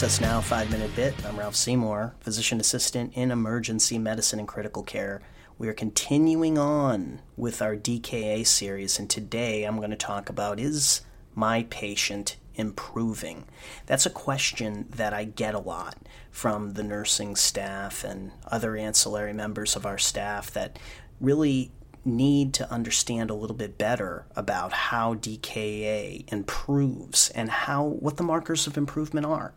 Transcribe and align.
Is 0.00 0.20
Now, 0.20 0.40
5 0.40 0.70
Minute 0.70 0.94
Bit. 0.94 1.26
I'm 1.26 1.36
Ralph 1.36 1.56
Seymour, 1.56 2.14
physician 2.20 2.60
assistant 2.60 3.14
in 3.14 3.32
emergency 3.32 3.98
medicine 3.98 4.38
and 4.38 4.46
critical 4.46 4.84
care. 4.84 5.20
We 5.58 5.66
are 5.66 5.74
continuing 5.74 6.56
on 6.56 7.20
with 7.36 7.60
our 7.60 7.74
DKA 7.74 8.46
series, 8.46 9.00
and 9.00 9.10
today 9.10 9.64
I'm 9.64 9.78
going 9.78 9.90
to 9.90 9.96
talk 9.96 10.28
about 10.28 10.60
is 10.60 11.00
my 11.34 11.64
patient 11.64 12.36
improving? 12.54 13.46
That's 13.86 14.06
a 14.06 14.10
question 14.10 14.86
that 14.90 15.12
I 15.12 15.24
get 15.24 15.56
a 15.56 15.58
lot 15.58 15.96
from 16.30 16.74
the 16.74 16.84
nursing 16.84 17.34
staff 17.34 18.04
and 18.04 18.30
other 18.46 18.76
ancillary 18.76 19.32
members 19.32 19.74
of 19.74 19.84
our 19.84 19.98
staff 19.98 20.52
that 20.52 20.78
really 21.20 21.72
need 22.04 22.54
to 22.54 22.70
understand 22.70 23.30
a 23.30 23.34
little 23.34 23.56
bit 23.56 23.76
better 23.76 24.26
about 24.36 24.72
how 24.72 25.14
DKA 25.14 26.32
improves 26.32 27.30
and 27.30 27.50
how 27.50 27.82
what 27.82 28.16
the 28.16 28.22
markers 28.22 28.68
of 28.68 28.76
improvement 28.76 29.26
are. 29.26 29.54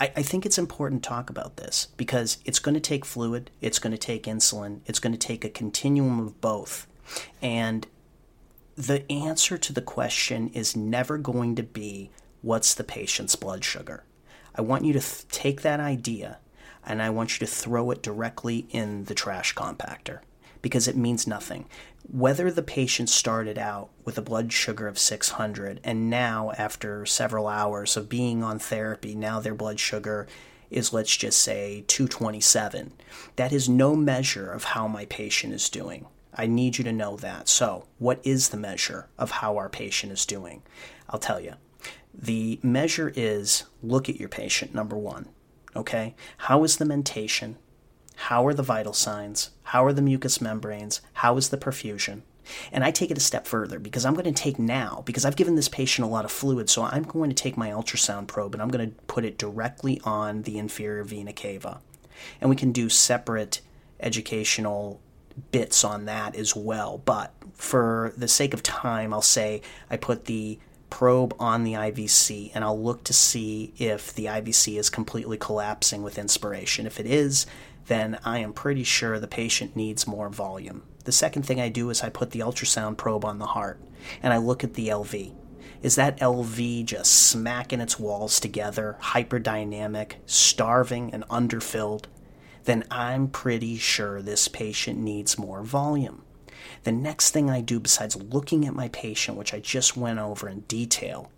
I, 0.00 0.12
I, 0.16 0.22
think 0.22 0.44
it's 0.44 0.58
important 0.58 1.02
to 1.02 1.08
talk 1.08 1.30
about 1.30 1.56
this 1.56 1.88
because 1.96 2.38
it's 2.44 2.58
going 2.58 2.74
to 2.74 2.80
take 2.80 3.04
fluid, 3.04 3.50
it's 3.60 3.78
going 3.78 3.92
to 3.92 3.98
take 3.98 4.24
insulin, 4.24 4.80
it's 4.86 4.98
going 4.98 5.12
to 5.12 5.18
take 5.18 5.44
a 5.44 5.50
continuum 5.50 6.20
of 6.20 6.40
both. 6.40 6.86
And 7.40 7.86
the 8.76 9.10
answer 9.10 9.58
to 9.58 9.72
the 9.72 9.82
question 9.82 10.48
is 10.48 10.76
never 10.76 11.18
going 11.18 11.56
to 11.56 11.62
be 11.62 12.10
what's 12.40 12.74
the 12.74 12.84
patient's 12.84 13.36
blood 13.36 13.64
sugar. 13.64 14.04
I 14.54 14.62
want 14.62 14.84
you 14.84 14.92
to 14.94 15.00
th- 15.00 15.28
take 15.28 15.62
that 15.62 15.80
idea 15.80 16.38
and 16.84 17.00
I 17.00 17.10
want 17.10 17.38
you 17.38 17.46
to 17.46 17.52
throw 17.52 17.90
it 17.90 18.02
directly 18.02 18.66
in 18.70 19.04
the 19.04 19.14
trash 19.14 19.54
compactor 19.54 20.20
because 20.62 20.88
it 20.88 20.96
means 20.96 21.26
nothing. 21.26 21.66
Whether 22.10 22.50
the 22.50 22.62
patient 22.62 23.08
started 23.08 23.58
out 23.58 23.90
with 24.04 24.16
a 24.16 24.22
blood 24.22 24.52
sugar 24.52 24.86
of 24.88 24.98
600 24.98 25.80
and 25.84 26.08
now, 26.08 26.52
after 26.56 27.04
several 27.04 27.48
hours 27.48 27.96
of 27.96 28.08
being 28.08 28.42
on 28.42 28.58
therapy, 28.58 29.14
now 29.14 29.40
their 29.40 29.54
blood 29.54 29.78
sugar 29.78 30.26
is, 30.70 30.92
let's 30.92 31.16
just 31.16 31.38
say, 31.38 31.84
227, 31.86 32.92
that 33.36 33.52
is 33.52 33.68
no 33.68 33.94
measure 33.94 34.50
of 34.50 34.64
how 34.64 34.88
my 34.88 35.04
patient 35.06 35.52
is 35.52 35.68
doing. 35.68 36.06
I 36.34 36.46
need 36.46 36.78
you 36.78 36.84
to 36.84 36.92
know 36.92 37.16
that. 37.16 37.48
So, 37.48 37.86
what 37.98 38.20
is 38.24 38.48
the 38.48 38.56
measure 38.56 39.08
of 39.18 39.30
how 39.30 39.58
our 39.58 39.68
patient 39.68 40.12
is 40.12 40.24
doing? 40.24 40.62
I'll 41.10 41.18
tell 41.18 41.40
you. 41.40 41.54
The 42.14 42.58
measure 42.62 43.12
is 43.14 43.64
look 43.82 44.08
at 44.08 44.18
your 44.18 44.28
patient, 44.28 44.74
number 44.74 44.96
one. 44.96 45.28
Okay? 45.76 46.14
How 46.38 46.64
is 46.64 46.76
the 46.76 46.84
mentation? 46.84 47.56
How 48.14 48.46
are 48.46 48.54
the 48.54 48.62
vital 48.62 48.92
signs? 48.92 49.50
How 49.64 49.84
are 49.84 49.92
the 49.92 50.02
mucous 50.02 50.40
membranes? 50.40 51.00
How 51.14 51.36
is 51.36 51.48
the 51.48 51.58
perfusion? 51.58 52.22
And 52.72 52.84
I 52.84 52.90
take 52.90 53.10
it 53.10 53.16
a 53.16 53.20
step 53.20 53.46
further 53.46 53.78
because 53.78 54.04
I'm 54.04 54.14
going 54.14 54.24
to 54.24 54.32
take 54.32 54.58
now, 54.58 55.02
because 55.06 55.24
I've 55.24 55.36
given 55.36 55.54
this 55.54 55.68
patient 55.68 56.06
a 56.06 56.10
lot 56.10 56.24
of 56.24 56.32
fluid, 56.32 56.68
so 56.68 56.82
I'm 56.82 57.04
going 57.04 57.30
to 57.30 57.36
take 57.36 57.56
my 57.56 57.70
ultrasound 57.70 58.26
probe 58.26 58.54
and 58.54 58.62
I'm 58.62 58.68
going 58.68 58.90
to 58.90 58.96
put 59.06 59.24
it 59.24 59.38
directly 59.38 60.00
on 60.04 60.42
the 60.42 60.58
inferior 60.58 61.04
vena 61.04 61.32
cava. 61.32 61.80
And 62.40 62.50
we 62.50 62.56
can 62.56 62.72
do 62.72 62.88
separate 62.88 63.60
educational 64.00 65.00
bits 65.50 65.84
on 65.84 66.04
that 66.06 66.36
as 66.36 66.54
well. 66.54 67.00
But 67.04 67.32
for 67.54 68.12
the 68.16 68.28
sake 68.28 68.54
of 68.54 68.62
time, 68.62 69.14
I'll 69.14 69.22
say 69.22 69.62
I 69.90 69.96
put 69.96 70.26
the 70.26 70.58
probe 70.92 71.34
on 71.40 71.64
the 71.64 71.72
IVC 71.72 72.52
and 72.54 72.62
I'll 72.62 72.78
look 72.78 73.02
to 73.04 73.14
see 73.14 73.72
if 73.78 74.12
the 74.12 74.26
IVC 74.26 74.78
is 74.78 74.90
completely 74.90 75.38
collapsing 75.38 76.02
with 76.02 76.18
inspiration. 76.18 76.86
If 76.86 77.00
it 77.00 77.06
is, 77.06 77.46
then 77.86 78.18
I 78.26 78.40
am 78.40 78.52
pretty 78.52 78.84
sure 78.84 79.18
the 79.18 79.26
patient 79.26 79.74
needs 79.74 80.06
more 80.06 80.28
volume. 80.28 80.82
The 81.04 81.10
second 81.10 81.44
thing 81.44 81.58
I 81.58 81.70
do 81.70 81.88
is 81.88 82.02
I 82.02 82.10
put 82.10 82.32
the 82.32 82.40
ultrasound 82.40 82.98
probe 82.98 83.24
on 83.24 83.38
the 83.38 83.46
heart 83.46 83.80
and 84.22 84.34
I 84.34 84.36
look 84.36 84.62
at 84.62 84.74
the 84.74 84.88
LV. 84.88 85.34
Is 85.80 85.94
that 85.94 86.20
LV 86.20 86.84
just 86.84 87.10
smacking 87.10 87.80
its 87.80 87.98
walls 87.98 88.38
together, 88.38 88.98
hyperdynamic, 89.00 90.16
starving, 90.26 91.14
and 91.14 91.24
underfilled? 91.30 92.04
Then 92.64 92.84
I'm 92.90 93.28
pretty 93.28 93.78
sure 93.78 94.20
this 94.20 94.46
patient 94.46 94.98
needs 94.98 95.38
more 95.38 95.62
volume. 95.62 96.22
The 96.84 96.92
next 96.92 97.30
thing 97.30 97.50
I 97.50 97.60
do, 97.60 97.80
besides 97.80 98.16
looking 98.16 98.66
at 98.66 98.74
my 98.74 98.88
patient, 98.88 99.36
which 99.36 99.54
I 99.54 99.60
just 99.60 99.96
went 99.96 100.18
over 100.18 100.48
in 100.48 100.60
detail, 100.60 101.30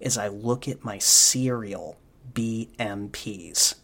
is 0.00 0.18
I 0.18 0.28
look 0.28 0.68
at 0.68 0.84
my 0.84 0.98
serial 0.98 1.98
BMPs 2.32 3.74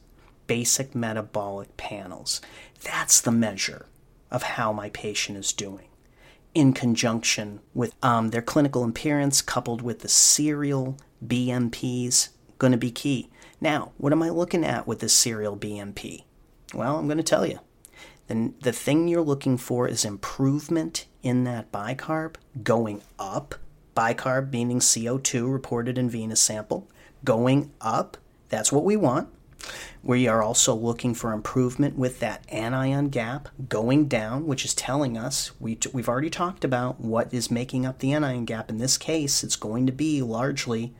basic 0.46 0.94
metabolic 0.94 1.76
panels. 1.78 2.40
That's 2.82 3.22
the 3.22 3.30
measure 3.30 3.86
of 4.30 4.42
how 4.42 4.70
my 4.70 4.90
patient 4.90 5.38
is 5.38 5.52
doing. 5.52 5.88
In 6.54 6.74
conjunction 6.74 7.60
with 7.72 7.94
um, 8.02 8.30
their 8.30 8.42
clinical 8.42 8.84
appearance, 8.84 9.40
coupled 9.40 9.80
with 9.80 10.00
the 10.00 10.08
serial 10.08 10.98
BMPs, 11.26 12.28
going 12.58 12.72
to 12.72 12.76
be 12.76 12.90
key. 12.90 13.30
Now, 13.62 13.92
what 13.96 14.12
am 14.12 14.22
I 14.22 14.28
looking 14.28 14.62
at 14.62 14.86
with 14.86 14.98
this 14.98 15.14
serial 15.14 15.56
BMP? 15.56 16.24
Well, 16.74 16.98
I'm 16.98 17.06
going 17.06 17.16
to 17.16 17.22
tell 17.22 17.46
you. 17.46 17.60
Then 18.28 18.54
the 18.60 18.72
thing 18.72 19.08
you're 19.08 19.22
looking 19.22 19.58
for 19.58 19.88
is 19.88 20.04
improvement 20.04 21.06
in 21.22 21.44
that 21.44 21.72
bicarb 21.72 22.36
going 22.62 23.02
up. 23.18 23.54
Bicarb 23.96 24.52
meaning 24.52 24.78
CO2 24.78 25.52
reported 25.52 25.98
in 25.98 26.08
venous 26.08 26.40
sample. 26.40 26.88
Going 27.24 27.72
up, 27.80 28.16
that's 28.48 28.72
what 28.72 28.84
we 28.84 28.96
want. 28.96 29.28
We 30.02 30.26
are 30.26 30.42
also 30.42 30.74
looking 30.74 31.14
for 31.14 31.32
improvement 31.32 31.96
with 31.96 32.18
that 32.20 32.44
anion 32.50 33.08
gap 33.08 33.48
going 33.68 34.06
down, 34.08 34.46
which 34.46 34.64
is 34.64 34.74
telling 34.74 35.16
us 35.16 35.52
we 35.60 35.76
t- 35.76 35.90
we've 35.92 36.08
already 36.08 36.30
talked 36.30 36.64
about 36.64 37.00
what 37.00 37.32
is 37.32 37.50
making 37.50 37.86
up 37.86 38.00
the 38.00 38.12
anion 38.12 38.44
gap. 38.44 38.68
In 38.68 38.78
this 38.78 38.98
case, 38.98 39.44
it's 39.44 39.56
going 39.56 39.86
to 39.86 39.92
be 39.92 40.20
largely 40.20 40.92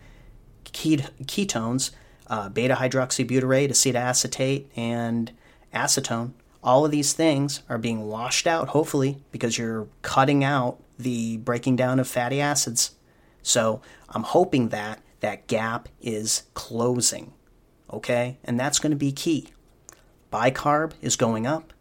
ket- 0.65 1.11
ketones, 1.25 1.91
uh, 2.29 2.49
beta 2.49 2.77
hydroxybutyrate, 2.77 3.71
acetoacetate, 3.71 4.67
and 4.77 5.33
acetone. 5.75 6.33
All 6.63 6.85
of 6.85 6.91
these 6.91 7.13
things 7.13 7.63
are 7.69 7.79
being 7.79 8.09
washed 8.09 8.47
out, 8.47 8.69
hopefully, 8.69 9.23
because 9.33 9.59
you're 9.59 9.89
cutting 10.03 10.45
out 10.45 10.79
the 10.99 11.39
breaking 11.39 11.77
down 11.77 11.99
of 11.99 12.07
fatty 12.07 12.41
acids. 12.41 12.93
So 13.43 13.83
I'm 14.09 14.23
hoping 14.23 14.69
that 14.69 15.03
that 15.21 15.49
gap 15.49 15.89
is 16.01 16.45
closing 16.55 17.33
okay? 17.93 18.39
And 18.45 18.59
that's 18.59 18.79
going 18.79 18.91
to 18.91 18.97
be 18.97 19.13
key. 19.13 19.49
Bicarb 20.33 20.93
is 21.03 21.17
going 21.17 21.47
up, 21.47 21.73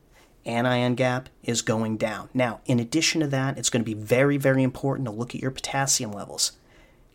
anion 0.46 0.96
gap 0.96 1.30
is 1.44 1.62
going 1.62 1.98
down. 1.98 2.30
Now, 2.34 2.60
in 2.66 2.80
addition 2.80 3.22
to 3.22 3.28
that, 3.28 3.58
it's 3.58 3.70
going 3.70 3.84
to 3.84 3.86
be 3.86 4.00
very, 4.00 4.38
very 4.38 4.62
important 4.62 5.06
to 5.08 5.14
look 5.14 5.34
at 5.34 5.42
your 5.42 5.52
potassium 5.52 6.12
levels. 6.12 6.54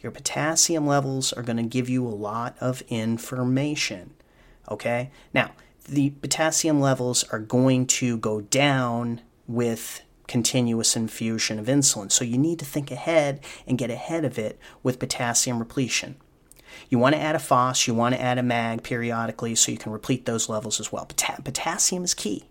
Your 0.00 0.12
potassium 0.12 0.86
levels 0.86 1.32
are 1.32 1.42
going 1.42 1.56
to 1.58 1.62
give 1.62 1.88
you 1.88 2.06
a 2.06 2.08
lot 2.08 2.56
of 2.60 2.82
information, 2.88 4.14
okay? 4.70 5.10
Now, 5.34 5.52
the 5.88 6.10
potassium 6.10 6.80
levels 6.80 7.24
are 7.24 7.38
going 7.38 7.86
to 7.86 8.18
go 8.18 8.40
down 8.40 9.20
with 9.46 10.02
continuous 10.26 10.96
infusion 10.96 11.58
of 11.58 11.66
insulin. 11.66 12.10
So 12.10 12.24
you 12.24 12.38
need 12.38 12.58
to 12.58 12.64
think 12.64 12.90
ahead 12.90 13.40
and 13.66 13.78
get 13.78 13.90
ahead 13.90 14.24
of 14.24 14.38
it 14.38 14.58
with 14.82 14.98
potassium 14.98 15.58
repletion. 15.58 16.16
You 16.88 16.98
want 16.98 17.14
to 17.14 17.20
add 17.20 17.36
a 17.36 17.38
phos, 17.38 17.86
you 17.86 17.94
want 17.94 18.14
to 18.14 18.20
add 18.20 18.38
a 18.38 18.42
mag 18.42 18.82
periodically 18.82 19.54
so 19.54 19.72
you 19.72 19.78
can 19.78 19.92
replete 19.92 20.26
those 20.26 20.48
levels 20.48 20.80
as 20.80 20.92
well. 20.92 21.06
Pot- 21.06 21.44
potassium 21.44 22.04
is 22.04 22.14
key, 22.14 22.44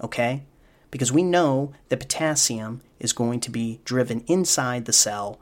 okay? 0.00 0.44
Because 0.90 1.10
we 1.10 1.22
know 1.22 1.72
that 1.88 2.00
potassium 2.00 2.82
is 3.00 3.12
going 3.12 3.40
to 3.40 3.50
be 3.50 3.80
driven 3.84 4.20
inside 4.26 4.84
the 4.84 4.92
cell 4.92 5.40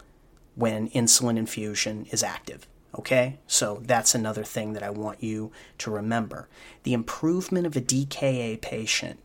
when 0.54 0.88
insulin 0.90 1.36
infusion 1.36 2.06
is 2.10 2.22
active. 2.22 2.66
Okay, 2.98 3.38
so 3.46 3.80
that's 3.84 4.14
another 4.14 4.44
thing 4.44 4.74
that 4.74 4.82
I 4.82 4.90
want 4.90 5.22
you 5.22 5.50
to 5.78 5.90
remember. 5.90 6.48
The 6.82 6.92
improvement 6.92 7.66
of 7.66 7.74
a 7.74 7.80
DKA 7.80 8.60
patient 8.60 9.18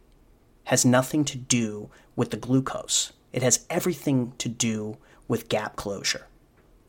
has 0.65 0.85
nothing 0.85 1.25
to 1.25 1.37
do 1.37 1.89
with 2.15 2.31
the 2.31 2.37
glucose, 2.37 3.13
it 3.33 3.43
has 3.43 3.65
everything 3.69 4.33
to 4.37 4.49
do 4.49 4.97
with 5.27 5.49
gap 5.49 5.75
closure, 5.75 6.27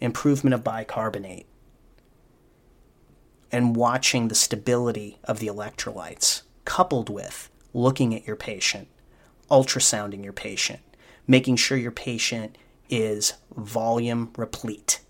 improvement 0.00 0.54
of 0.54 0.64
bicarbonate, 0.64 1.46
and 3.50 3.76
watching 3.76 4.28
the 4.28 4.34
stability 4.34 5.18
of 5.24 5.40
the 5.40 5.48
electrolytes, 5.48 6.42
coupled 6.64 7.10
with 7.10 7.50
looking 7.74 8.14
at 8.14 8.26
your 8.26 8.36
patient, 8.36 8.88
ultrasounding 9.50 10.22
your 10.22 10.32
patient, 10.32 10.80
making 11.26 11.56
sure 11.56 11.76
your 11.76 11.90
patient 11.90 12.56
is 12.88 13.34
volume 13.56 14.32
replete. 14.36 15.00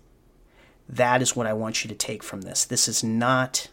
That 0.89 1.21
is 1.21 1.35
what 1.35 1.45
I 1.45 1.53
want 1.53 1.83
you 1.83 1.87
to 1.89 1.95
take 1.95 2.23
from 2.23 2.41
this. 2.41 2.65
This 2.65 2.87
is 2.87 3.03
not 3.03 3.69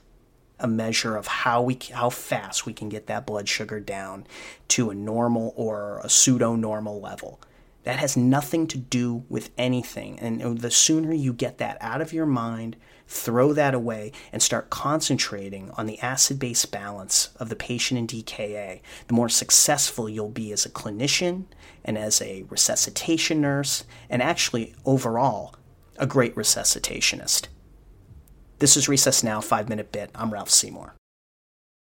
a 0.61 0.69
measure 0.69 1.17
of 1.17 1.27
how 1.27 1.63
we 1.63 1.79
how 1.93 2.11
fast 2.11 2.67
we 2.67 2.73
can 2.73 2.89
get 2.89 3.07
that 3.07 3.27
blood 3.27 3.49
sugar 3.49 3.81
down 3.81 4.27
to 4.69 4.91
a 4.91 4.95
normal 4.95 5.53
or 5.57 6.01
a 6.05 6.09
pseudo 6.09 6.55
normal 6.57 7.01
level. 7.01 7.41
That 7.85 7.99
has 8.01 8.17
nothing 8.17 8.67
to 8.69 8.79
do 8.79 9.25
with 9.29 9.51
anything. 9.57 10.19
And 10.19 10.59
the 10.59 10.71
sooner 10.71 11.13
you 11.13 11.33
get 11.33 11.59
that 11.59 11.79
out 11.81 12.01
of 12.01 12.13
your 12.13 12.27
mind, 12.27 12.77
throw 13.07 13.53
that 13.53 13.75
away, 13.75 14.11
and 14.33 14.43
start 14.43 14.71
concentrating 14.71 15.71
on 15.77 15.87
the 15.87 16.01
acid 16.01 16.41
base 16.41 16.67
balance 16.67 17.31
of 17.37 17.49
the 17.49 17.55
patient 17.55 17.99
in 17.99 18.07
DKA, 18.09 18.81
the 19.07 19.15
more 19.15 19.29
successful 19.29 20.09
you'll 20.09 20.31
be 20.31 20.51
as 20.51 20.67
a 20.67 20.71
clinician 20.71 21.45
and 21.85 21.97
as 21.97 22.21
a 22.21 22.43
resuscitation 22.51 23.41
nurse, 23.41 23.85
and 24.11 24.21
actually 24.21 24.75
overall, 24.85 25.55
a 25.99 26.07
great 26.07 26.35
resuscitationist. 26.35 27.49
This 28.59 28.77
is 28.77 28.87
Resus 28.87 29.23
Now, 29.23 29.41
5 29.41 29.69
Minute 29.69 29.93
Bit. 29.93 30.11
I'm 30.15 30.33
Ralph 30.33 30.51
Seymour. 30.51 30.95